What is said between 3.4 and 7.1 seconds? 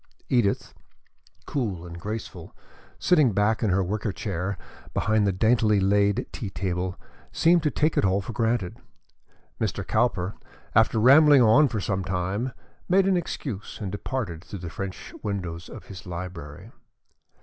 in her wicker chair behind the daintily laid tea table,